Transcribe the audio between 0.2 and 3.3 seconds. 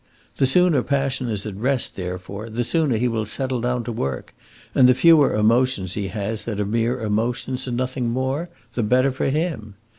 The sooner passion is at rest, therefore, the sooner he will